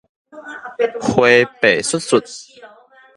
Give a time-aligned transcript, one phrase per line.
[1.21, 2.25] 花白 sut-sut